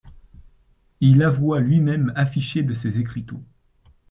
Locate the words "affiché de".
2.15-2.73